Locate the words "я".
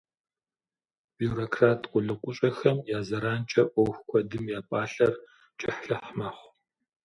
2.97-2.99, 4.57-4.59